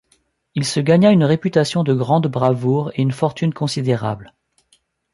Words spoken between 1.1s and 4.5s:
une réputation de grande bravoure et une fortune considérable.